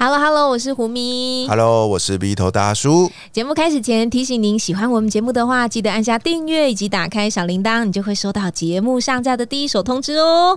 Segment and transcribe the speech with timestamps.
[0.00, 1.48] Hello，Hello，我是胡咪。
[1.48, 3.10] Hello，我是鼻头大叔。
[3.32, 10.56] 节目开始前，提醒您喜欢我们节目的话，记得按下订阅以及打开小铃铛，你就会收到节目上架的第一手通知哦。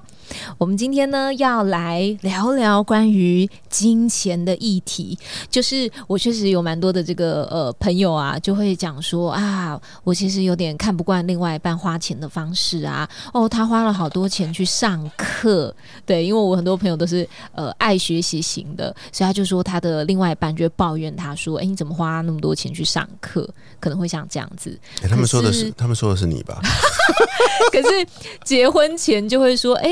[0.60, 5.18] 我们今天呢，要来聊聊关于金钱的议题。
[5.50, 13.10] 就是我确实有蛮多的这个呃朋友啊，就会讲说啊，我其实有点看不惯另外一半花钱的方式啊。
[13.34, 15.74] 哦，他花了好多钱去上课，
[16.06, 19.31] 对，因为我很多朋友都是呃爱学习型的，所以。
[19.32, 23.50] 他就说他的另外一半就会抱怨他说：“哎，你怎么花那么多钱去上课？
[23.80, 24.78] 可能会像这样子。”
[25.10, 26.60] 他们说的是他们说的是你吧？
[27.72, 28.06] 可是
[28.44, 29.90] 结婚前就会说：“哎，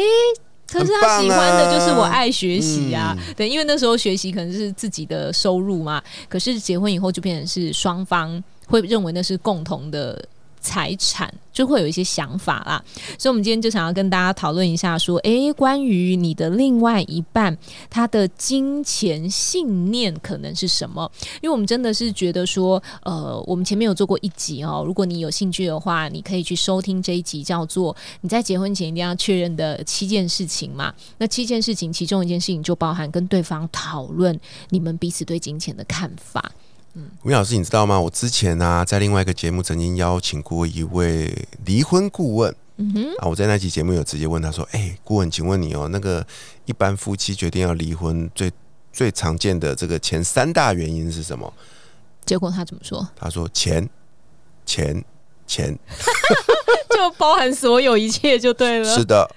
[0.69, 6.03] 可是他喜欢的就是我爱学习啊。”对，因为那时候学习可能是自己的收入嘛。
[6.27, 10.21] 可是结婚以后就变成是双方会认为那是共同的。
[10.61, 12.83] 财产就会有一些想法啦，
[13.17, 17.57] 所以，我们今天就想要跟大家讨论一下，说，诶，关于你的另外一半，
[17.89, 21.09] 他的金钱信念可能是什么？
[21.41, 30.93] 因为我们真的是觉得说，呃，我们前面有做过一集哦，如果你有兴趣的话，你可以去收听这一集，叫做“你在结婚前一定要确认的七件事情”嘛。
[31.17, 36.51] 那七件事情，其中一件事情就包含跟对方讨论你们彼此对金钱的看法。
[37.23, 37.99] 吴老师，你知道吗？
[37.99, 42.55] 我之前呢，在另外一个节目曾经邀请过一位离婚顾问。
[42.77, 46.25] 嗯哼，啊，我在那期节目有直接问他说：“哎，顾问，请问你哦，那个
[46.65, 48.51] 一般夫妻决定要离婚，最
[48.93, 51.53] 最常见的这个前三大原因是什么？”
[52.25, 53.07] 结果他怎么说？
[53.15, 53.89] 他说：“钱，
[54.65, 55.03] 钱。”
[55.49, 55.75] 钱
[56.95, 59.27] 就包含所有一切就对了，是的，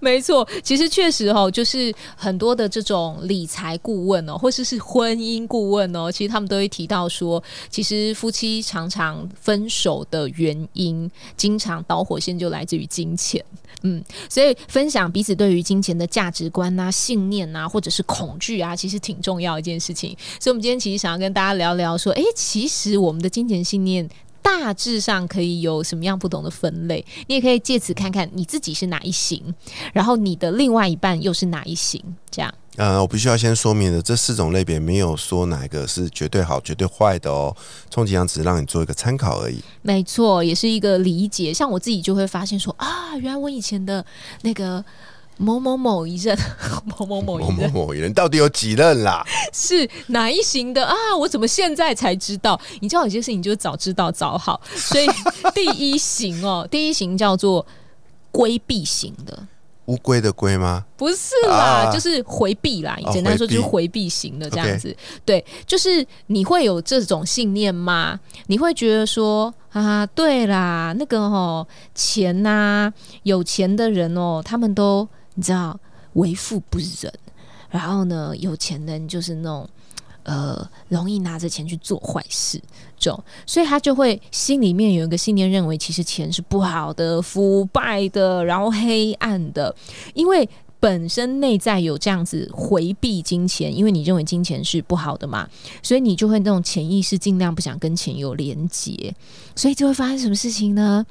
[0.00, 0.46] 没错。
[0.62, 13.42] 其实确实哦，就是很多的这种理财顾问哦，或者是婚姻顾问哦，其实他们都会提到说，其实夫妻常常分手的原因，经常导火线就来自于金钱。
[13.84, 20.16] 嗯，所以分享彼此对于金钱的价值观啊、信念啊，或者是恐惧啊，其实挺重要一件事情。
[20.40, 24.08] 所以，我们今天其实想要跟大家聊聊说，哎，其实我们的金钱信念。
[24.42, 27.04] 大致上可以有什么样不同的分类？
[27.28, 29.54] 你也可以借此看看你自己是哪一型，
[29.92, 32.02] 然后你的另外一半又是哪一型？
[32.30, 32.52] 这样。
[32.76, 37.54] 呃，我必须要先说明的，这四种类别没有说哪一个是绝对好、绝对坏的哦。
[37.90, 39.60] 充其量只是让你做一个参考而已。
[39.82, 41.52] 没错，也是一个理解。
[41.52, 44.04] 像我自己就会发现说啊，原来我以前的
[44.42, 44.84] 那个。
[45.42, 46.36] 某某某一任，
[46.84, 49.26] 某某某一任，某某一任到底有几任啦？
[49.52, 50.94] 是哪一型的啊？
[51.18, 52.60] 我怎么现在才知道？
[52.80, 54.60] 你知道有些事情就是早知道早好。
[54.74, 55.06] 所以
[55.54, 57.66] 第一型哦，第一型叫做
[58.30, 59.46] 规避型的，
[59.86, 60.84] 乌龟的龟吗？
[60.96, 62.96] 不是啦，就是回避啦。
[63.10, 64.96] 简单说就是回避型的这样子。
[65.24, 68.20] 对，就是你会有这种信念吗？
[68.46, 72.92] 你会觉得说啊，对啦，那个哦，钱呐，
[73.24, 75.08] 有钱的人哦，他们都。
[75.34, 75.78] 你知道
[76.14, 77.12] 为富不仁，
[77.70, 79.68] 然后呢，有钱人就是那种
[80.24, 82.60] 呃，容易拿着钱去做坏事，
[82.98, 89.74] 这种，所以他就会心里面有一个信念，认为其实钱是不好的、腐败的，然后黑暗的，
[90.14, 90.48] 因为。
[90.82, 95.48] 本身内在有这样子回避金钱，因为你认为金钱是不好的嘛，
[95.80, 99.14] 所以你就会那种潜意识尽量不想跟钱有连结，
[99.54, 101.06] 所以就会发生什么事情呢？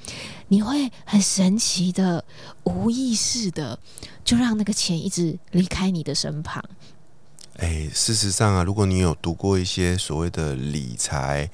[0.49, 2.21] 你会很神奇的
[2.65, 3.79] 无意识的
[4.25, 6.61] 就让那个钱一直离开你的身旁。
[7.55, 11.49] 哎，事实上啊，如果你有读过一些所谓的理财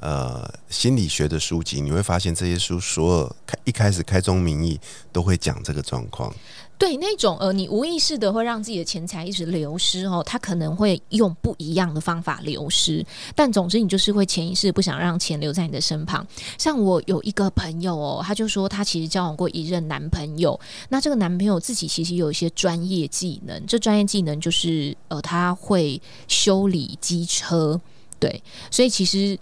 [0.00, 4.80] 呃心理学的书籍，你会发现这些书所有开一开始开宗明义
[5.12, 6.34] 都会讲这个状况。
[6.80, 13.04] 对那种呃，你无意识的会让自己的钱财一直流失哦，他可能会用不一样的方法流失，
[13.34, 16.26] 但总之你就是会潜意识不想让钱留在你的身旁。
[16.56, 27.78] 像我有一个朋友哦，他就说他其实交往过一任男朋友，那这个男朋友自己其实有一些专业技能，这专业技能就是呃他会修理机车，
[28.18, 29.38] 对，所以其实。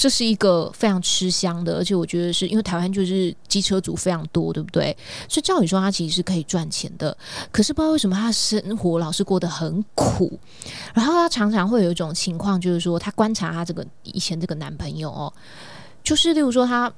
[0.00, 4.96] 这是一个非常吃香的，而且我觉得是因为台湾就是机车族非常多，对不对？
[5.28, 7.14] 所以照理说他其实是可以赚钱的，
[7.52, 10.40] 可是不知道为什么他生活老是过得很苦。
[10.94, 15.30] 然后他常常会有一种情况，就是说他观察他这个以前这个男朋友哦，
[16.02, 16.90] 就是例如说他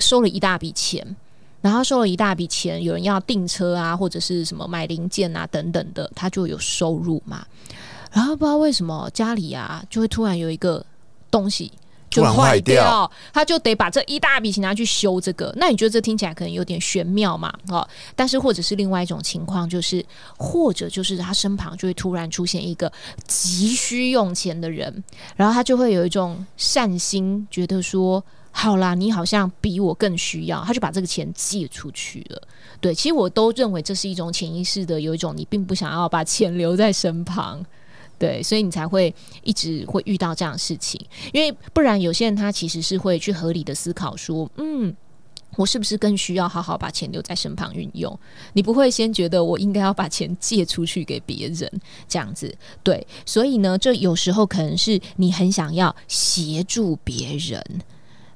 [0.00, 1.14] 收了一大笔钱，
[1.60, 7.46] 然后收了一大笔钱，有人要订车啊，或者是什么买零件啊等等的，他就有收入嘛。
[8.10, 10.84] 然后不知道为什么家里啊就会突然有一个
[11.30, 11.70] 东西。
[12.12, 15.52] 就坏掉掉，他就得把这一大笔钱拿去修这个。
[15.56, 17.52] 那你觉得这听起来可能有点玄妙嘛？
[17.68, 20.04] 哦，但是或者是另外一种情况，就是
[20.36, 22.92] 或者就是他身旁就会突然出现一个
[23.26, 25.02] 急需用钱的人，
[25.36, 28.22] 然后他就会有一种善心，觉得说。
[28.54, 32.42] 好啦，你好像比我更需要，他就把这个钱借出去了。
[32.82, 37.64] 对，其实我都认为这是一种潜意识的，有一种你并不想要把钱留在身旁。
[38.22, 44.94] 对，所以你才会一直会遇到这样的事情，因为不然有些人他其实是会去合理的思考说，嗯，
[45.56, 48.16] 我是不是更需要好好把钱留在身旁运用？
[48.52, 51.68] 你不会先觉得我应该要把钱借出去给别人
[52.06, 57.60] 这样子，对，所以呢，这有时候可能是你很想要协助别人。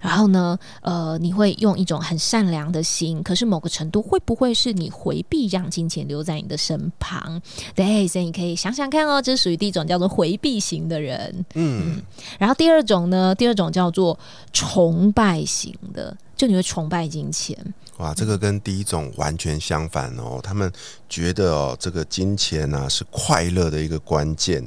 [0.06, 7.42] 然后呢，呃，你会用一种很善良的心，可是某个程度会不会是你回避让金钱留在你的身旁？
[7.74, 11.44] 对，所以你可以想想看哦，这是属于第一种叫做回避型的人。
[11.54, 12.00] 嗯，
[12.38, 14.16] 然后第二种呢，第二种叫做
[14.52, 17.58] 崇拜型的，就你会崇拜金钱。
[17.96, 20.70] 哇，这个跟第一种完全相反哦，他们
[21.08, 24.64] 觉得哦，这个金钱呢是快乐的一个关键。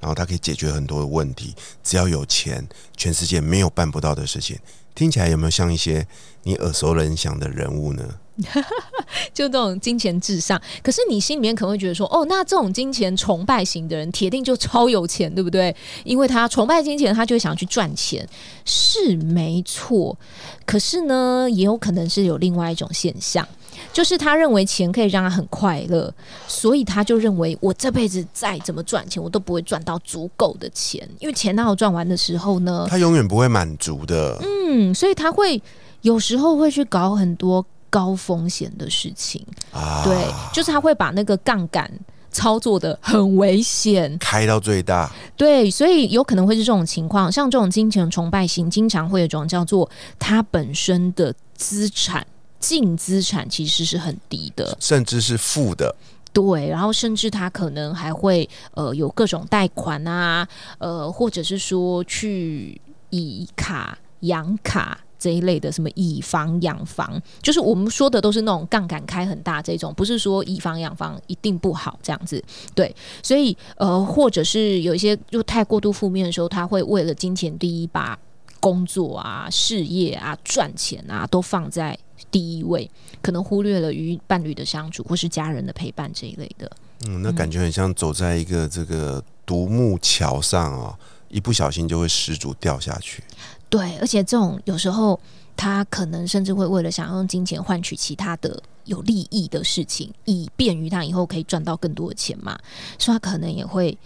[0.00, 1.54] 然后它可以解决很多的问题，
[1.84, 2.66] 只要有钱，
[2.96, 4.58] 全世界没有办不到的事情。
[4.94, 6.06] 听起来有没有像一些
[6.42, 8.02] 你耳熟能详的人物呢？
[9.34, 15.74] 就这种金钱至上，可是你心里面可能会觉得说，哦，那这种金钱崇拜型的人，铁定就超有钱，对不对？
[16.04, 18.26] 因为他崇拜金钱，他就会想去赚钱，
[18.64, 20.18] 是没错。
[20.64, 23.46] 可是呢，也有可能是有另外一种现象。
[23.92, 26.12] 就是他认为钱可以让他很快乐，
[26.46, 32.86] 所以他就认为我这辈子再怎么赚钱，我都不会赚到足够的钱，因为钱哪有赚完的时候呢？
[32.88, 34.38] 他永远不会满足的。
[34.42, 35.60] 嗯，所以他会
[36.02, 39.44] 有时候会去搞很多高风险的事情。
[39.72, 40.16] 啊，对，
[40.52, 41.90] 就是他会把那个杠杆
[42.30, 45.10] 操作的很危险，开到最大。
[45.36, 47.30] 对，所以有可能会是这种情况。
[47.30, 52.24] 像这种金钱崇拜型，经常会有一种叫做他本身的资产。
[52.60, 55.96] 净资产其实是很低的，甚至是负的。
[56.32, 60.46] 对，然后甚至他可能还会呃有各种贷款啊，
[60.78, 62.80] 呃，或者是说去
[63.10, 72.40] 以卡养卡这一类的，什么以房养房，就是我们说的都是那种杠杆开很大这种，不是说以房养房一定不好这样子。
[72.76, 78.16] 对，所以呃，或者是有一些就太过度负面的时候，他会为了金钱第一把
[78.60, 81.98] 工作啊、事业啊、赚钱啊都放在。
[82.30, 82.90] 第一位，
[83.22, 86.70] 可能忽略了与伴侣的相处或是家人的陪伴这一类的。
[87.06, 93.22] 嗯，那感觉很像走在一个这个独木桥上哦，一不小心就会失足掉下去。
[93.68, 95.18] 对，而且这种有时候
[95.56, 102.58] 他可能甚至会为了想要用金钱换取其他的有利益的事情，以便于他以后可以赚到更多的钱嘛，
[102.98, 103.96] 所以他可能也会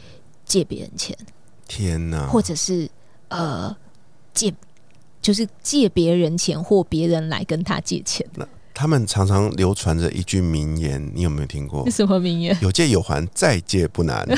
[0.45, 1.17] 借别人钱。
[1.67, 2.29] 天哪！
[2.29, 2.89] 或者是
[3.29, 3.77] 呃
[4.33, 4.55] 借。
[5.25, 8.25] 就是借别人钱或别人来跟他借钱。
[8.35, 11.89] 那他们常常流传着一句名言，你有没有听过？
[11.91, 12.55] 什么名言？
[12.61, 14.29] 有借有还，再借不难。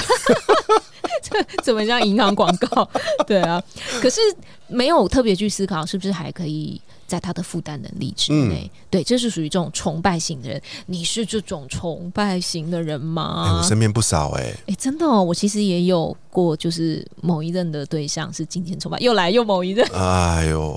[1.28, 2.88] 这 怎么像银行广告？
[3.26, 3.62] 对啊，
[4.00, 4.20] 可是
[4.68, 6.80] 没有特别去思考，是不是还可以？
[7.06, 10.60] 在他的负担能力之内，对，这是属于这种崇拜型的人。
[10.86, 13.60] 你是这种崇拜型的人吗？
[13.60, 19.86] 我身边不少哎，哎，真的哦，我其实也有过，就是某一任的对象是金钱崇拜，又来又某一任。
[19.94, 20.76] 哎呦，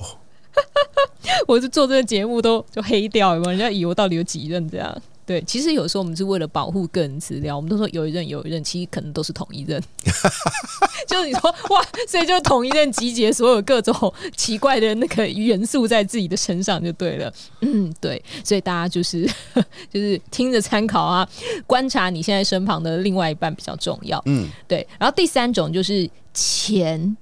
[1.48, 3.50] 我是做这个节目都就黑掉，有没有？
[3.50, 5.02] 人家以为我到底有几任这样？
[5.30, 9.80] 对，其实有时候我们是为了保护个人资料，我们都说有一任有一任，其实可能都是同一任。
[11.06, 17.32] 就是你说哇，所以就同一任集结所有各种奇怪的那个元素在自己的身上就对了。
[17.60, 19.24] 嗯，对，所以大家就是
[19.88, 21.28] 就是听着参考啊，
[21.64, 24.20] 观察你现在身旁的另外一半比较重要。
[24.26, 24.84] 嗯，对。
[24.98, 27.16] 然后第三种就是钱，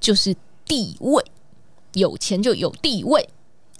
[0.00, 1.24] 就是地位，
[1.92, 3.28] 有钱就有地位，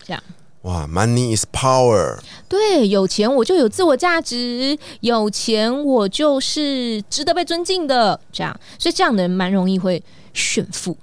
[0.04, 0.22] 这样。
[0.62, 2.20] 哇，Money is power。
[2.48, 8.20] 对，有钱我就有自我价值，有钱我就是值得被尊敬的。
[8.32, 10.02] 这样，所以这样的人蛮容易会
[10.32, 10.96] 炫富。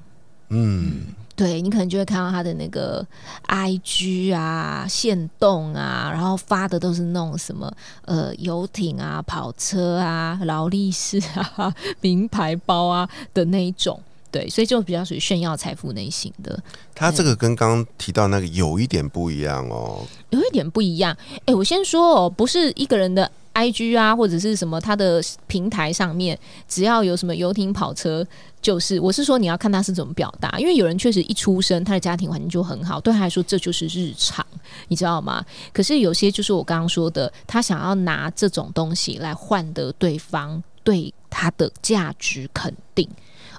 [0.48, 3.06] 嗯，对你可能就会看到他的那个
[3.48, 7.70] IG 啊、线动啊，然后发的都是那种什么
[8.06, 14.02] 呃游艇啊、跑车啊、劳力士啊、 名牌包啊的那一种。
[14.32, 16.62] 对，所以就比较属于炫耀财富类型的。
[16.94, 21.16] 他这个跟刚刚提到那个有一点不一样哦，有一点不一样。
[21.46, 28.26] 哎，我先说哦，不是一个人的 IG 啊，或者是什么他的平台上面，只要有什么游艇跑车，
[28.62, 34.46] 就是我是说你要看他是怎么表达，因为有人确实一出生他的家庭环境就很好，对他来说这就是日常，
[34.90, 35.44] 你知道吗？
[35.74, 43.10] 可是有些就是我刚刚说的，他想要拿这种东西来换得对方对他的价值肯定。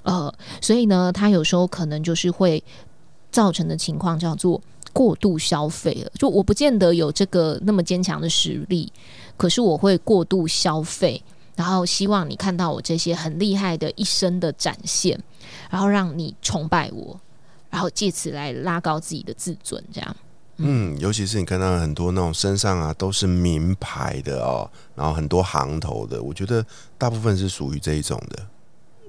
[0.03, 2.63] 呃，所以呢，他有时候可能就是会
[3.31, 4.61] 造成的情况叫做
[4.93, 6.11] 过度消费了。
[6.15, 8.91] 就我不见得有这个那么坚强的实力，
[9.37, 11.21] 可是我会过度消费，
[11.55, 15.19] 然后希望你看到我这些很厉害的一生的展现，
[15.69, 17.19] 然后让你崇拜我，
[17.69, 20.15] 然后借此来拉高自己的自尊，这样。
[20.57, 26.63] 嗯，尤其是你看到很多那种身上啊都是名牌的哦，然后很多行头的，我觉得
[26.97, 28.45] 大部分是属于这一种的。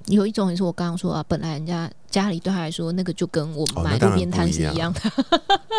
[0.07, 4.93] 有一种也是我刚刚说啊，本来人家家里对他来说，那个就跟我哦们买路边摊是一样。
[4.93, 5.01] 的，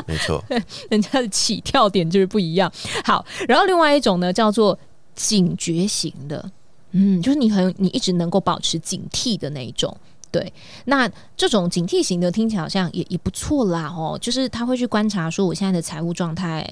[0.07, 0.43] 没错，
[0.89, 2.71] 人家的起跳点就是不一样。
[3.03, 4.77] 好，然后另外一种呢，叫做
[5.15, 6.51] 警觉型的，
[6.91, 9.95] 嗯，就是你很你一直能够保持警惕的那一种。
[10.31, 10.51] 对，
[10.85, 16.67] 那这种警惕型的听起来好像也也不错啦，哦，就是他会去观察说我现在的财务状态，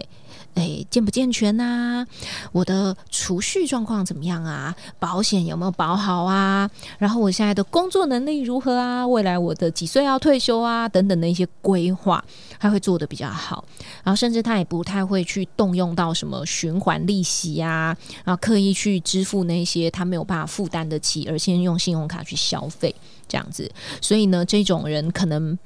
[0.56, 2.06] 诶健不健全呐、
[2.52, 4.76] 我的储蓄状况怎么样啊？
[5.00, 6.70] 保险有没有保好啊？
[6.98, 9.08] 然后我现在的工作能力如何啊？
[9.08, 10.88] 未来我的几岁要退休啊？
[10.90, 12.24] 等等的一些规划，
[12.60, 13.64] 他会做的比较好。
[14.04, 22.94] 然后甚至他也不太会去动用到什么循环利息呀、然后刻意去支付那些他没有办法负担得起，而先用信用卡去消费
[23.28, 23.72] 这样子。
[24.02, 25.58] 所以呢，这种人可能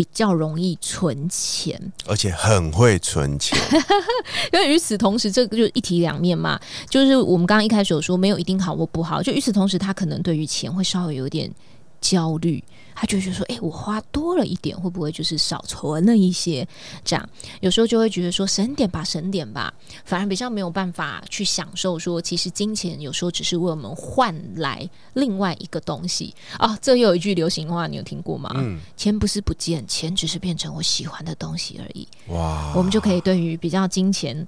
[0.00, 1.78] 比较容易存钱。
[2.06, 3.58] 而且很会存钱。
[4.50, 6.58] 因为与此同时，这个就一体两面嘛。
[6.88, 9.22] 就是我们刚刚一开始有说，没有一定好或不好。
[9.22, 11.52] 就与此同时，他可能对于钱会稍微有点
[12.00, 12.64] 焦虑，
[12.94, 16.66] 他就觉得说：“诶，我花多了一点，会不会就是少存了一些？”
[17.04, 17.28] 这样
[17.60, 19.72] 有时候就会觉得说：“省点吧，省点吧。”
[20.04, 26.78] 反而比较没有办法去享受说，其实金钱有时候只是为我们换来另外一个东西啊。
[26.82, 28.50] 这又有一句流行话，你有听过吗？
[28.56, 32.06] 嗯，钱不是不见，钱只是变成我喜欢的东西而已。
[32.28, 34.46] 哇，我们就可以对于比较金钱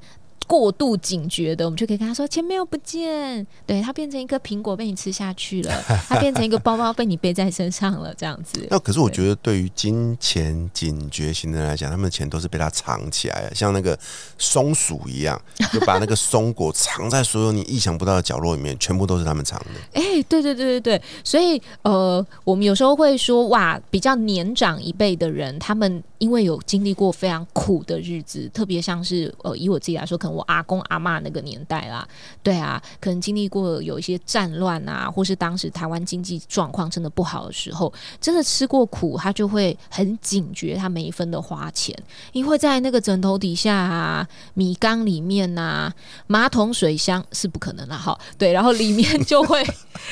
[0.52, 8.66] 过度警觉的，我们就可以跟他说：“钱没有不见，对，它变成一个苹果被你吃下去了， 它变成一个包包被你背在身上了，这样子。
[8.68, 13.98] 那可是我觉得，对于金钱警觉型的人来讲，他们的钱都是被他藏起来的，像那个
[14.36, 15.40] 松鼠一样，
[15.72, 19.80] 就把那个松果藏在所有你意想不到的角落里面，全部都是他们藏的。
[19.98, 32.06] 哎、对对对对对，所以呃，我们有时候会说，哇，比较年长一辈的人，他们因为有经历过非常苦的日子，特别像是呃，以我自己来说，可能我阿公阿嬷那个年代啦，
[32.42, 41.96] 对啊，可能经历过有一些战乱啊，或是当时台湾经济状况真的不好的时候，真的吃过苦，他就会很警觉他每一分的花钱，
[42.32, 45.92] 因为在那个枕头底下啊、米缸里面呐、
[46.26, 49.62] 马桶水箱是不可能啦，哈，对，然后里面就会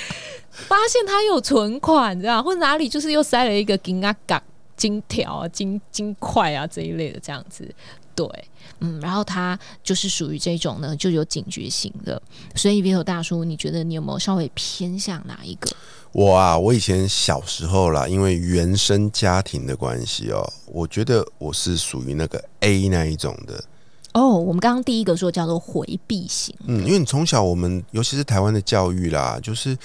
[0.51, 4.43] 发现他有存款，这样或者哪里就是又塞了一个金啊港
[4.77, 7.73] 金条啊、金金块啊这一类的这样子，
[8.21, 8.45] 对，
[8.81, 12.21] 嗯，然后他就是属于这种呢，就有警觉型的。
[12.55, 15.71] 所以 Vito 大叔，你觉得你有没有稍微偏向哪一个？
[16.13, 23.65] 我啊，我以前小时候啦，因为原生家庭的关系哦，我觉得我是属于那个 A 那一种的。
[24.13, 29.79] 哦，我们刚刚第一个说叫做回避型，嗯，因为你从小我们，尤其是台湾的教育啦，就是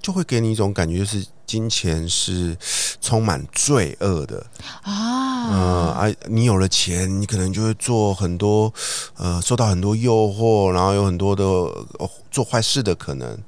[0.00, 2.56] 就会给你一种感觉，就是金钱是
[3.00, 4.46] 充满罪恶的。
[4.82, 8.72] 啊，嗯啊，你有了钱，你可能就会做很多
[9.16, 13.38] 呃，受到很多诱惑，然后有很多的、呃、做坏事的可能。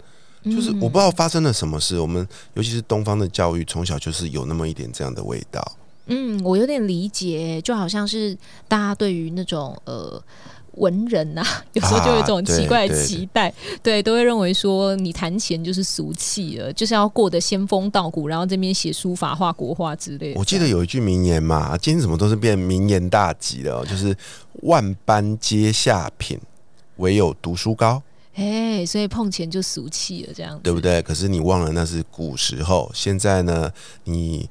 [0.45, 5.61] 就是我不知道发生了什么事，我们尤其是东方的教育，从小就是有那么一点这样的味道。
[6.07, 8.37] 嗯，我有点理解，就好像是
[8.69, 10.23] 大家对于那种呃。
[10.76, 13.52] 文人呐、 有时候就有一种奇怪的期待，
[13.83, 20.38] 对，都会认为说你谈钱就是俗气了，就是要过得仙风道骨，然后这边写书法、画国画之类的。
[20.38, 24.16] 我记得有一句名言嘛，今天怎么都是变名言大集了哦，就是
[24.62, 26.38] 万般皆下品，
[26.97, 28.02] 唯有读书高，
[28.35, 31.00] 哎，所以碰钱就俗气了，这样子对不对？
[31.02, 33.71] 可是你忘了那是古时候，现在呢，
[34.04, 34.49] 你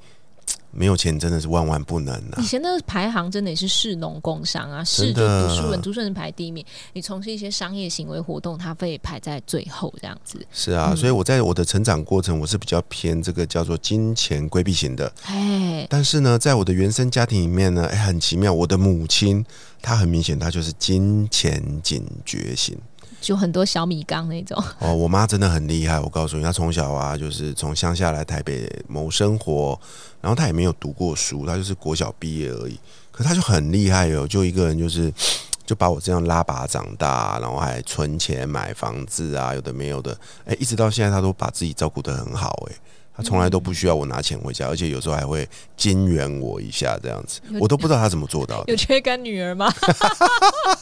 [0.75, 2.46] 没有钱真的是万万不能啊以！
[2.46, 6.65] 前的排行真的也是市农工商啊，市的读书人，读书人排第一名。
[6.94, 10.44] 你从事一些商业行为活动，它会排在最后这样子。
[10.51, 15.13] 是啊，所以我在我的成长过程，我是比较偏这个叫做金钱规避型的。
[15.25, 19.46] 哎，但是呢，在我的原生家庭里面呢，哎，很奇妙，我的母亲
[19.82, 22.75] 她很明显，她就是金钱警觉型。
[23.22, 24.62] 就很多小米缸那种。
[24.79, 29.79] 哦，我妈真的很厉害，我告诉你，她从小啊，就是从乡下来台北谋生活，
[30.22, 32.79] 然后她也没有读过书，她就是国小毕业而已。
[33.12, 35.13] 可她就很厉害哦，就一个人就是
[35.65, 42.75] 就把我这样拉拔长大，然后还存钱买房子啊，有的没有的，哎，一直到现在，她都把自己照顾得很好，哎。
[43.15, 48.75] 她从来都不需要我拿钱回家，而且有时候还会金援我一下，这样子，我都不知道她怎么做到的 有。
[48.75, 49.72] 缺干女儿吗？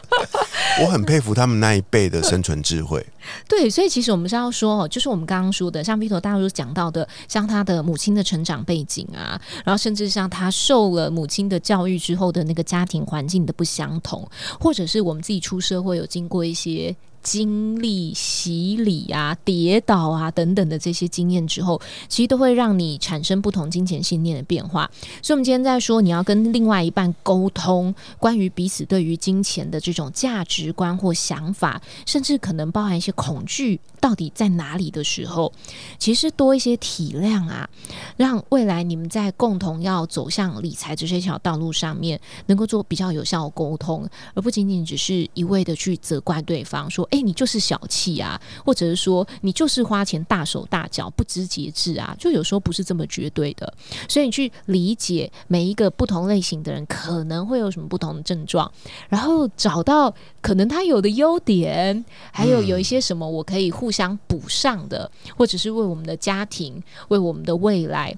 [0.84, 3.04] 我很佩服他们那一辈的生存智慧。
[3.48, 16.94] 对，所以其实我们是要说，就是我们刚刚说的，像 Vito 大叔讲到的，像他的母亲的成长背景啊，然后甚至像他受了母亲的教育之后的那个家庭环境的不相同，或者是我们自己出社会有经过一些。
[17.22, 24.90] 经历洗礼啊、跌倒啊等等的这些经验之后，其实都会让你产生不同金钱信念的变化。
[25.22, 33.80] 所以，我们今天在说，你要跟另外一半沟通关于彼此对于金钱的这种价值观或想法，甚至可能包含一些恐惧。
[34.02, 35.52] 到底在哪里的时候，
[35.96, 37.70] 其实多一些体谅啊，
[38.16, 44.04] 让未来你们在共同要走向理财这些条道路上面，能够做比较有效的沟通，
[44.34, 53.72] 而不仅仅只是一味的去责怪对方，说：“哎，你就是小气啊， 或者是说你就是花钱大手大脚、不知节制啊。”就有时候不是这么绝对的，
[54.08, 58.68] 所以你去理解每一个不同类型的人可能会有什么不同的症状，
[59.08, 63.91] 然后找到可能他有的优点，还有有一些什么我可以互。
[63.92, 68.16] 想补上的，或者是为我们的家庭、为我们的未来，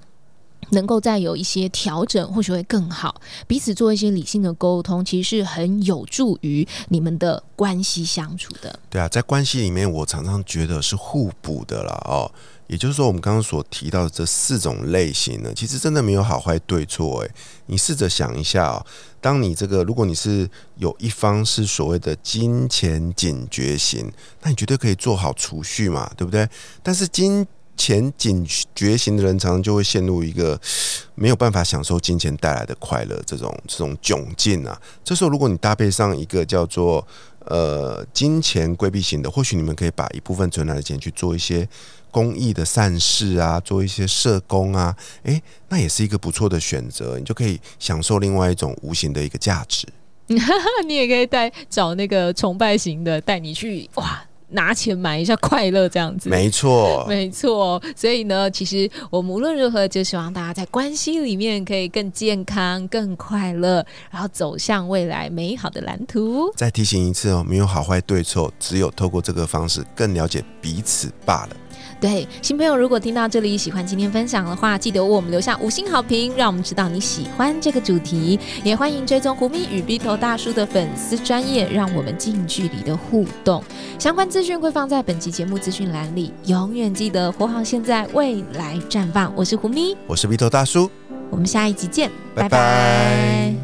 [0.74, 3.20] 能够再有一些调整，或许会更好。
[3.46, 8.78] 彼此做一些理性的沟通，其实是很有助于你们的关系相处的。
[8.90, 12.02] 对啊，在关系里面，我常常觉得是互补的啦。
[12.04, 12.30] 哦。
[12.66, 17.20] 也就是说，我们刚刚所提到的这四种类型呢，其实真的没有好坏对错。
[17.20, 17.30] 诶，
[17.66, 18.86] 你试着想一下哦，
[19.20, 26.48] 当你这个，如果你是有一方是所谓的金钱警觉型，那你绝对可以做好储蓄嘛，对不对？
[26.82, 30.60] 但是金钱警觉型的人，常常就会陷入一个
[31.14, 34.80] 没有办法享受金钱带来的快乐这种这种窘境啊。
[35.02, 37.06] 这时候，如果你搭配上一个叫做
[37.46, 41.68] 呃金钱规避型的，或许你们可以把一部分存来的钱去做一些。
[42.14, 49.84] 公益的善事啊，做一些社工啊，诶，那也是一个不错的选择，你就可以享受另外一种无形的一个价值。
[50.86, 56.28] 你也可以带找那个崇拜型的，带你去哇，拿钱买一下快乐这样子。
[56.28, 57.82] 没错，没错。
[57.96, 66.52] 所以呢，其实我们无论如何，就希望大家在关系里面可以更健康、更快乐，然后走向未来美好的蓝图。
[66.56, 71.56] 再提醒一次哦，没有好坏对错，只有透过这个方式更了解彼此罢了。
[72.00, 78.38] 对新朋友，如果听到这里喜欢今天分享的话，记得为我们留下五星好评，让我们知道你喜欢这个主题。
[78.62, 83.62] 也欢迎追踪胡咪与 B 头大叔的粉丝专业，让我们近距离的互动。
[83.98, 86.32] 相关资讯会放在本期节目资讯栏里。
[86.46, 89.32] 永远记得活好现在，未来绽放。
[89.34, 90.90] 我是胡咪，我是 B 头大叔，
[91.30, 93.63] 我们下一集见，拜拜。